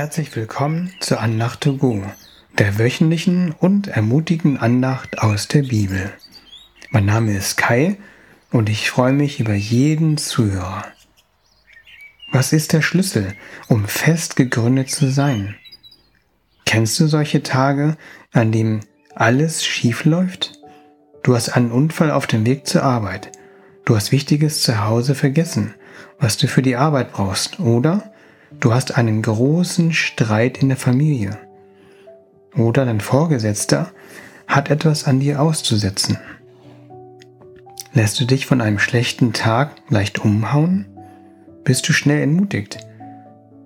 Herzlich 0.00 0.34
willkommen 0.34 0.90
zur 1.00 1.20
Andacht 1.20 1.60
to 1.60 1.76
go, 1.76 2.02
der 2.56 2.78
wöchentlichen 2.78 3.52
und 3.52 3.86
ermutigenden 3.86 4.56
Andacht 4.58 5.18
aus 5.18 5.46
der 5.46 5.60
Bibel. 5.64 6.10
Mein 6.88 7.04
Name 7.04 7.36
ist 7.36 7.58
Kai 7.58 7.98
und 8.50 8.70
ich 8.70 8.88
freue 8.90 9.12
mich 9.12 9.40
über 9.40 9.52
jeden 9.52 10.16
Zuhörer. 10.16 10.86
Was 12.32 12.54
ist 12.54 12.72
der 12.72 12.80
Schlüssel, 12.80 13.34
um 13.68 13.84
fest 13.84 14.36
gegründet 14.36 14.88
zu 14.88 15.10
sein? 15.10 15.54
Kennst 16.64 16.98
du 16.98 17.06
solche 17.06 17.42
Tage, 17.42 17.98
an 18.32 18.52
denen 18.52 18.80
alles 19.14 19.66
schief 19.66 20.06
läuft? 20.06 20.54
Du 21.22 21.34
hast 21.34 21.50
einen 21.50 21.72
Unfall 21.72 22.10
auf 22.10 22.26
dem 22.26 22.46
Weg 22.46 22.66
zur 22.66 22.84
Arbeit. 22.84 23.32
Du 23.84 23.94
hast 23.96 24.12
Wichtiges 24.12 24.62
zu 24.62 24.82
Hause 24.82 25.14
vergessen, 25.14 25.74
was 26.18 26.38
du 26.38 26.48
für 26.48 26.62
die 26.62 26.76
Arbeit 26.76 27.12
brauchst, 27.12 27.60
oder 27.60 28.10
Du 28.58 28.74
hast 28.74 28.96
einen 28.98 29.22
großen 29.22 29.92
Streit 29.92 30.58
in 30.58 30.68
der 30.68 30.76
Familie. 30.76 31.38
Oder 32.56 32.84
dein 32.84 33.00
Vorgesetzter 33.00 33.92
hat 34.48 34.70
etwas 34.70 35.04
an 35.04 35.20
dir 35.20 35.40
auszusetzen. 35.40 36.18
Lässt 37.92 38.18
du 38.18 38.24
dich 38.24 38.46
von 38.46 38.60
einem 38.60 38.80
schlechten 38.80 39.32
Tag 39.32 39.76
leicht 39.88 40.18
umhauen? 40.18 40.86
Bist 41.62 41.88
du 41.88 41.92
schnell 41.92 42.22
entmutigt? 42.22 42.78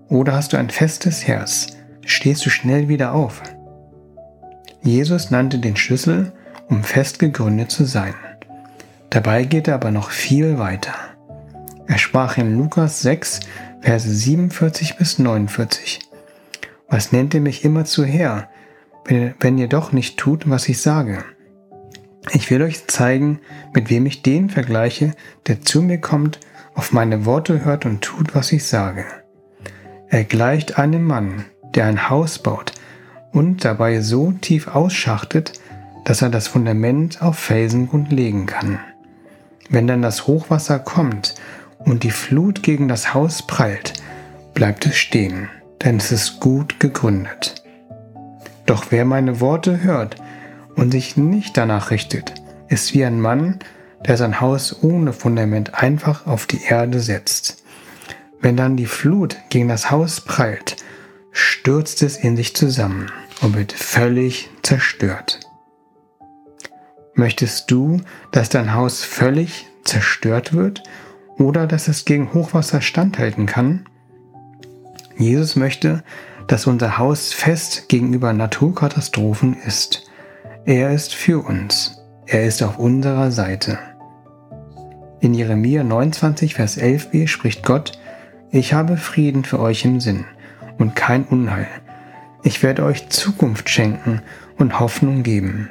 Oder 0.08 0.34
hast 0.34 0.52
du 0.52 0.58
ein 0.58 0.68
festes 0.68 1.26
Herz? 1.26 1.68
Stehst 2.04 2.44
du 2.44 2.50
schnell 2.50 2.88
wieder 2.88 3.14
auf? 3.14 3.42
Jesus 4.82 5.30
nannte 5.30 5.58
den 5.58 5.76
Schlüssel, 5.76 6.32
um 6.68 6.82
fest 6.82 7.18
gegründet 7.18 7.70
zu 7.70 7.86
sein. 7.86 8.14
Dabei 9.08 9.44
geht 9.44 9.68
er 9.68 9.76
aber 9.76 9.90
noch 9.90 10.10
viel 10.10 10.58
weiter. 10.58 10.92
Er 11.86 11.98
sprach 11.98 12.38
in 12.38 12.56
Lukas 12.56 13.02
6, 13.02 13.40
Verse 13.80 14.08
47 14.08 14.96
bis 14.96 15.18
49. 15.18 16.00
Was 16.88 17.12
nennt 17.12 17.34
ihr 17.34 17.40
mich 17.40 17.64
immer 17.64 17.84
zu 17.84 18.04
her, 18.04 18.48
wenn, 19.04 19.34
wenn 19.40 19.58
ihr 19.58 19.68
doch 19.68 19.92
nicht 19.92 20.16
tut, 20.16 20.48
was 20.48 20.68
ich 20.68 20.80
sage? 20.80 21.24
Ich 22.32 22.50
will 22.50 22.62
euch 22.62 22.86
zeigen, 22.86 23.40
mit 23.74 23.90
wem 23.90 24.06
ich 24.06 24.22
den 24.22 24.48
vergleiche, 24.48 25.12
der 25.46 25.60
zu 25.60 25.82
mir 25.82 25.98
kommt, 25.98 26.40
auf 26.74 26.92
meine 26.92 27.26
Worte 27.26 27.64
hört 27.64 27.84
und 27.84 28.00
tut, 28.00 28.34
was 28.34 28.52
ich 28.52 28.64
sage. 28.64 29.04
Er 30.08 30.24
gleicht 30.24 30.78
einem 30.78 31.04
Mann, 31.04 31.44
der 31.74 31.86
ein 31.86 32.08
Haus 32.08 32.38
baut 32.38 32.72
und 33.32 33.64
dabei 33.64 34.00
so 34.00 34.32
tief 34.32 34.68
ausschachtet, 34.68 35.52
dass 36.04 36.22
er 36.22 36.30
das 36.30 36.48
Fundament 36.48 37.20
auf 37.20 37.38
Felsengrund 37.38 38.10
legen 38.10 38.46
kann. 38.46 38.78
Wenn 39.68 39.86
dann 39.86 40.02
das 40.02 40.26
Hochwasser 40.26 40.78
kommt 40.78 41.34
und 41.84 42.02
die 42.02 42.10
Flut 42.10 42.62
gegen 42.62 42.88
das 42.88 43.14
Haus 43.14 43.46
prallt, 43.46 43.94
bleibt 44.54 44.86
es 44.86 44.96
stehen, 44.96 45.48
denn 45.82 45.96
es 45.96 46.12
ist 46.12 46.40
gut 46.40 46.80
gegründet. 46.80 47.62
Doch 48.66 48.86
wer 48.90 49.04
meine 49.04 49.40
Worte 49.40 49.82
hört 49.82 50.16
und 50.74 50.92
sich 50.92 51.16
nicht 51.16 51.56
danach 51.56 51.90
richtet, 51.90 52.34
ist 52.68 52.94
wie 52.94 53.04
ein 53.04 53.20
Mann, 53.20 53.58
der 54.06 54.16
sein 54.16 54.40
Haus 54.40 54.82
ohne 54.82 55.12
Fundament 55.12 55.74
einfach 55.74 56.26
auf 56.26 56.46
die 56.46 56.62
Erde 56.62 57.00
setzt. 57.00 57.62
Wenn 58.40 58.56
dann 58.56 58.76
die 58.76 58.86
Flut 58.86 59.36
gegen 59.48 59.68
das 59.68 59.90
Haus 59.90 60.20
prallt, 60.20 60.76
stürzt 61.32 62.02
es 62.02 62.16
in 62.16 62.36
sich 62.36 62.54
zusammen 62.54 63.10
und 63.40 63.56
wird 63.56 63.72
völlig 63.72 64.50
zerstört. 64.62 65.40
Möchtest 67.14 67.70
du, 67.70 68.00
dass 68.32 68.48
dein 68.48 68.74
Haus 68.74 69.04
völlig 69.04 69.66
zerstört 69.84 70.52
wird 70.52 70.82
oder 71.38 71.66
dass 71.66 71.88
es 71.88 72.04
gegen 72.04 72.32
Hochwasser 72.32 72.80
standhalten 72.80 73.46
kann. 73.46 73.86
Jesus 75.16 75.56
möchte, 75.56 76.02
dass 76.46 76.66
unser 76.66 76.98
Haus 76.98 77.32
fest 77.32 77.88
gegenüber 77.88 78.32
Naturkatastrophen 78.32 79.56
ist. 79.66 80.10
Er 80.64 80.92
ist 80.92 81.14
für 81.14 81.44
uns. 81.44 82.02
Er 82.26 82.44
ist 82.44 82.62
auf 82.62 82.78
unserer 82.78 83.30
Seite. 83.30 83.78
In 85.20 85.34
Jeremia 85.34 85.84
29, 85.84 86.54
Vers 86.54 86.78
11b 86.78 87.28
spricht 87.28 87.64
Gott, 87.64 87.92
ich 88.50 88.72
habe 88.72 88.96
Frieden 88.96 89.44
für 89.44 89.58
euch 89.58 89.84
im 89.84 90.00
Sinn 90.00 90.24
und 90.78 90.94
kein 90.94 91.24
Unheil. 91.24 91.66
Ich 92.42 92.62
werde 92.62 92.84
euch 92.84 93.08
Zukunft 93.08 93.70
schenken 93.70 94.20
und 94.58 94.80
Hoffnung 94.80 95.22
geben. 95.22 95.70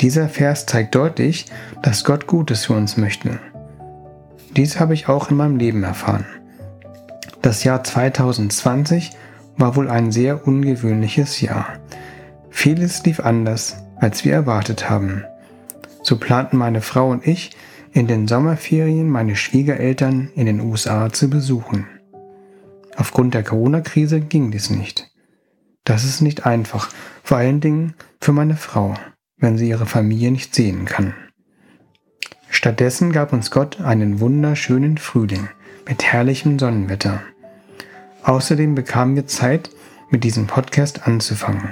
Dieser 0.00 0.28
Vers 0.30 0.64
zeigt 0.64 0.94
deutlich, 0.94 1.46
dass 1.82 2.04
Gott 2.04 2.26
Gutes 2.26 2.64
für 2.64 2.72
uns 2.72 2.96
möchte. 2.96 3.38
Dies 4.56 4.80
habe 4.80 4.94
ich 4.94 5.08
auch 5.08 5.30
in 5.30 5.36
meinem 5.36 5.56
Leben 5.56 5.82
erfahren. 5.82 6.26
Das 7.42 7.64
Jahr 7.64 7.84
2020 7.84 9.12
war 9.56 9.76
wohl 9.76 9.88
ein 9.88 10.10
sehr 10.10 10.46
ungewöhnliches 10.46 11.40
Jahr. 11.40 11.78
Vieles 12.50 13.04
lief 13.04 13.20
anders, 13.20 13.76
als 13.96 14.24
wir 14.24 14.32
erwartet 14.32 14.90
haben. 14.90 15.24
So 16.02 16.18
planten 16.18 16.56
meine 16.56 16.80
Frau 16.80 17.10
und 17.10 17.26
ich, 17.26 17.50
in 17.92 18.06
den 18.06 18.28
Sommerferien 18.28 19.08
meine 19.08 19.36
Schwiegereltern 19.36 20.30
in 20.34 20.46
den 20.46 20.60
USA 20.60 21.12
zu 21.12 21.28
besuchen. 21.28 21.86
Aufgrund 22.96 23.34
der 23.34 23.42
Corona-Krise 23.42 24.20
ging 24.20 24.50
dies 24.50 24.70
nicht. 24.70 25.10
Das 25.84 26.04
ist 26.04 26.20
nicht 26.20 26.46
einfach, 26.46 26.90
vor 27.22 27.38
allen 27.38 27.60
Dingen 27.60 27.94
für 28.20 28.32
meine 28.32 28.56
Frau, 28.56 28.94
wenn 29.38 29.56
sie 29.56 29.68
ihre 29.68 29.86
Familie 29.86 30.30
nicht 30.30 30.54
sehen 30.54 30.84
kann. 30.84 31.14
Stattdessen 32.60 33.10
gab 33.10 33.32
uns 33.32 33.50
Gott 33.50 33.80
einen 33.80 34.20
wunderschönen 34.20 34.98
Frühling 34.98 35.48
mit 35.88 36.04
herrlichem 36.04 36.58
Sonnenwetter. 36.58 37.22
Außerdem 38.22 38.74
bekamen 38.74 39.16
wir 39.16 39.26
Zeit, 39.26 39.70
mit 40.10 40.24
diesem 40.24 40.46
Podcast 40.46 41.08
anzufangen. 41.08 41.70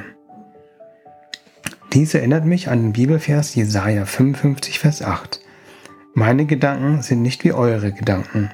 Dies 1.92 2.14
erinnert 2.14 2.46
mich 2.46 2.70
an 2.70 2.80
den 2.80 2.92
Bibelvers 2.94 3.54
Jesaja 3.54 4.06
55, 4.06 4.78
Vers 4.78 5.02
8. 5.02 5.42
Meine 6.14 6.46
Gedanken 6.46 7.02
sind 7.02 7.20
nicht 7.20 7.44
wie 7.44 7.52
eure 7.52 7.92
Gedanken 7.92 8.50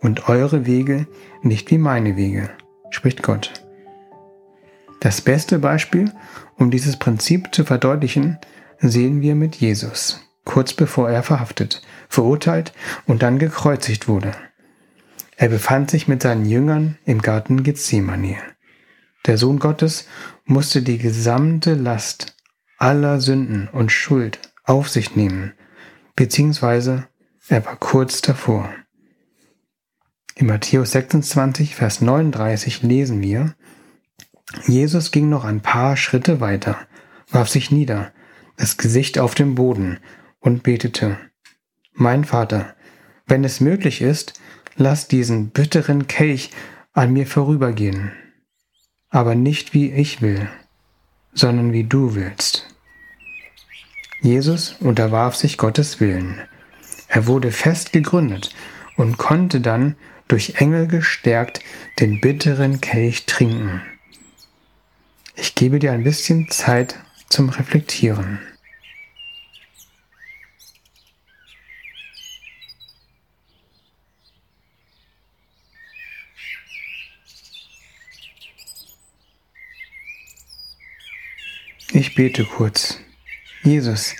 und 0.00 0.28
eure 0.28 0.66
Wege 0.66 1.08
nicht 1.42 1.72
wie 1.72 1.78
meine 1.78 2.14
Wege, 2.14 2.50
spricht 2.90 3.24
Gott. 3.24 3.52
Das 5.00 5.20
beste 5.20 5.58
Beispiel, 5.58 6.12
um 6.56 6.70
dieses 6.70 6.96
Prinzip 7.00 7.52
zu 7.52 7.64
verdeutlichen, 7.64 8.38
sehen 8.78 9.22
wir 9.22 9.34
mit 9.34 9.56
Jesus 9.56 10.24
kurz 10.44 10.74
bevor 10.74 11.10
er 11.10 11.22
verhaftet, 11.22 11.82
verurteilt 12.08 12.72
und 13.06 13.22
dann 13.22 13.38
gekreuzigt 13.38 14.08
wurde. 14.08 14.32
Er 15.36 15.48
befand 15.48 15.90
sich 15.90 16.06
mit 16.06 16.22
seinen 16.22 16.46
Jüngern 16.46 16.96
im 17.04 17.20
Garten 17.20 17.62
Gethsemane. 17.62 18.36
Der 19.26 19.38
Sohn 19.38 19.58
Gottes 19.58 20.06
musste 20.44 20.82
die 20.82 20.98
gesamte 20.98 21.74
Last 21.74 22.36
aller 22.78 23.20
Sünden 23.20 23.68
und 23.68 23.90
Schuld 23.90 24.38
auf 24.64 24.88
sich 24.88 25.16
nehmen, 25.16 25.52
beziehungsweise 26.16 27.08
er 27.48 27.64
war 27.64 27.76
kurz 27.76 28.20
davor. 28.20 28.70
In 30.36 30.46
Matthäus 30.46 30.92
26, 30.92 31.74
Vers 31.74 32.00
39 32.00 32.82
lesen 32.82 33.22
wir, 33.22 33.54
Jesus 34.66 35.10
ging 35.10 35.28
noch 35.28 35.44
ein 35.44 35.60
paar 35.60 35.96
Schritte 35.96 36.40
weiter, 36.40 36.76
warf 37.30 37.48
sich 37.48 37.70
nieder, 37.70 38.12
das 38.56 38.76
Gesicht 38.76 39.18
auf 39.18 39.34
den 39.34 39.54
Boden 39.54 39.98
und 40.44 40.62
betete, 40.62 41.18
Mein 41.94 42.24
Vater, 42.24 42.76
wenn 43.26 43.42
es 43.44 43.60
möglich 43.60 44.02
ist, 44.02 44.40
lass 44.76 45.08
diesen 45.08 45.48
bitteren 45.48 46.06
Kelch 46.06 46.50
an 46.92 47.12
mir 47.12 47.26
vorübergehen, 47.26 48.12
aber 49.08 49.34
nicht 49.34 49.72
wie 49.72 49.90
ich 49.90 50.20
will, 50.20 50.48
sondern 51.32 51.72
wie 51.72 51.84
du 51.84 52.14
willst. 52.14 52.68
Jesus 54.20 54.76
unterwarf 54.80 55.34
sich 55.34 55.56
Gottes 55.56 55.98
Willen. 55.98 56.40
Er 57.08 57.26
wurde 57.26 57.50
fest 57.50 57.92
gegründet 57.92 58.54
und 58.96 59.16
konnte 59.16 59.60
dann 59.60 59.96
durch 60.28 60.60
Engel 60.60 60.86
gestärkt 60.86 61.60
den 62.00 62.20
bitteren 62.20 62.80
Kelch 62.80 63.26
trinken. 63.26 63.82
Ich 65.36 65.54
gebe 65.54 65.78
dir 65.78 65.92
ein 65.92 66.04
bisschen 66.04 66.50
Zeit 66.50 66.96
zum 67.28 67.48
Reflektieren. 67.48 68.40
Ich 81.96 82.16
bete 82.16 82.44
kurz. 82.44 82.98
Jesus, 83.62 84.16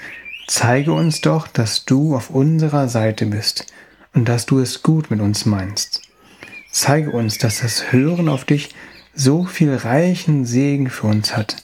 zeige 0.46 0.92
uns 0.92 1.22
doch, 1.22 1.48
dass 1.48 1.84
du 1.84 2.14
auf 2.14 2.30
unserer 2.30 2.88
Seite 2.88 3.26
bist 3.26 3.66
und 4.12 4.28
dass 4.28 4.46
du 4.46 4.60
es 4.60 4.84
gut 4.84 5.10
mit 5.10 5.20
uns 5.20 5.44
meinst. 5.44 6.00
Zeige 6.70 7.10
uns, 7.10 7.38
dass 7.38 7.62
das 7.62 7.90
Hören 7.90 8.28
auf 8.28 8.44
dich 8.44 8.68
so 9.12 9.44
viel 9.44 9.74
reichen 9.74 10.46
Segen 10.46 10.88
für 10.88 11.08
uns 11.08 11.36
hat, 11.36 11.56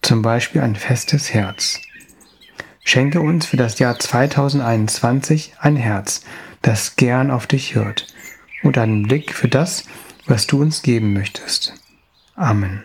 zum 0.00 0.22
Beispiel 0.22 0.62
ein 0.62 0.74
festes 0.74 1.34
Herz. 1.34 1.82
Schenke 2.82 3.20
uns 3.20 3.44
für 3.44 3.58
das 3.58 3.78
Jahr 3.78 3.98
2021 3.98 5.52
ein 5.58 5.76
Herz, 5.76 6.22
das 6.62 6.96
gern 6.96 7.30
auf 7.30 7.46
dich 7.46 7.74
hört 7.74 8.06
und 8.62 8.78
einen 8.78 9.02
Blick 9.02 9.34
für 9.34 9.48
das, 9.48 9.84
was 10.24 10.46
du 10.46 10.62
uns 10.62 10.80
geben 10.80 11.12
möchtest. 11.12 11.74
Amen. 12.36 12.84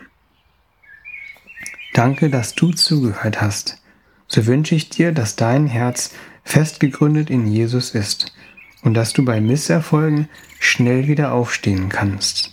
Danke, 1.94 2.28
dass 2.28 2.56
du 2.56 2.72
zugehört 2.72 3.40
hast. 3.40 3.80
So 4.26 4.46
wünsche 4.46 4.74
ich 4.74 4.90
dir, 4.90 5.12
dass 5.12 5.36
dein 5.36 5.68
Herz 5.68 6.10
fest 6.42 6.80
gegründet 6.80 7.30
in 7.30 7.46
Jesus 7.46 7.92
ist 7.92 8.34
und 8.82 8.94
dass 8.94 9.12
du 9.12 9.24
bei 9.24 9.40
Misserfolgen 9.40 10.28
schnell 10.58 11.06
wieder 11.06 11.32
aufstehen 11.32 11.88
kannst. 11.88 12.50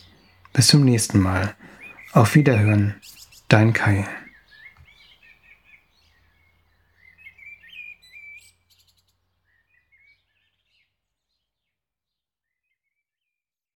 Bis 0.54 0.68
zum 0.68 0.86
nächsten 0.86 1.20
Mal. 1.20 1.56
Auf 2.14 2.36
Wiederhören. 2.36 2.94
Dein 3.48 3.74
Kai. 3.74 4.06